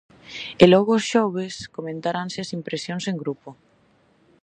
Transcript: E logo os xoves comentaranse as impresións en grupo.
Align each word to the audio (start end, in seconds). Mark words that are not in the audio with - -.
E 0.63 0.65
logo 0.73 0.91
os 0.97 1.05
xoves 1.11 1.55
comentaranse 1.75 2.37
as 2.41 2.53
impresións 2.57 3.03
en 3.11 3.15
grupo. 3.23 3.49